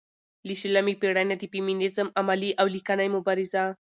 [0.47, 3.63] له شلمې پېړۍ نه د فيمينزم عملي او ليکنۍ مبارزه